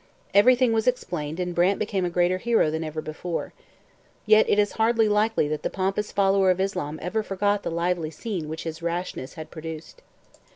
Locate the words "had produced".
9.35-10.01